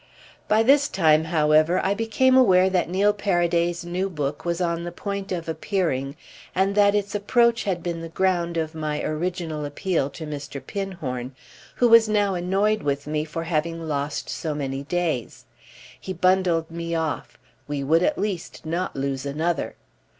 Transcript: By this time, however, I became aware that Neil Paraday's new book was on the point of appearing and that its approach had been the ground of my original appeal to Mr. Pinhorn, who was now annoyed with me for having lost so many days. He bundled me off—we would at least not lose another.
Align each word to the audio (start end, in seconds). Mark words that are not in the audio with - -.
By 0.47 0.63
this 0.63 0.87
time, 0.87 1.25
however, 1.25 1.77
I 1.85 1.93
became 1.93 2.35
aware 2.35 2.71
that 2.71 2.89
Neil 2.89 3.13
Paraday's 3.13 3.85
new 3.85 4.09
book 4.09 4.43
was 4.43 4.59
on 4.59 4.83
the 4.83 4.91
point 4.91 5.31
of 5.31 5.47
appearing 5.47 6.15
and 6.55 6.73
that 6.73 6.95
its 6.95 7.13
approach 7.13 7.65
had 7.65 7.83
been 7.83 8.01
the 8.01 8.09
ground 8.09 8.57
of 8.57 8.73
my 8.73 9.03
original 9.03 9.63
appeal 9.63 10.09
to 10.09 10.25
Mr. 10.25 10.59
Pinhorn, 10.59 11.33
who 11.75 11.87
was 11.87 12.09
now 12.09 12.33
annoyed 12.33 12.81
with 12.81 13.05
me 13.05 13.23
for 13.25 13.43
having 13.43 13.87
lost 13.87 14.27
so 14.27 14.55
many 14.55 14.81
days. 14.81 15.45
He 15.99 16.13
bundled 16.13 16.71
me 16.71 16.95
off—we 16.95 17.83
would 17.83 18.01
at 18.01 18.17
least 18.17 18.65
not 18.65 18.95
lose 18.95 19.23
another. 19.23 19.75